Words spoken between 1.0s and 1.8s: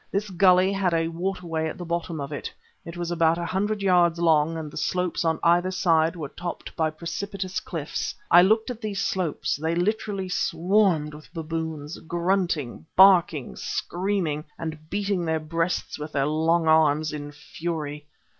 water way at